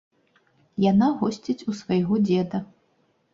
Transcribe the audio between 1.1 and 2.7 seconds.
госціць у свайго дзеда.